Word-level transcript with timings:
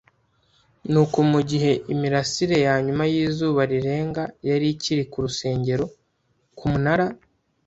Nuko 0.91 1.17
mu 1.31 1.39
gihe 1.49 1.71
imirasire 1.93 2.57
ya 2.65 2.75
nyuma 2.85 3.03
y'izuba 3.13 3.61
rirenga, 3.71 4.23
yari 4.49 4.65
ikiri 4.73 5.03
ku 5.11 5.17
rusengero, 5.25 5.85
ku 6.57 6.65
munara 6.71 7.05